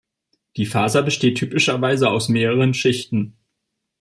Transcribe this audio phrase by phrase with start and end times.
[0.57, 3.37] Die Faser besteht typischerweise aus mehreren Schichten.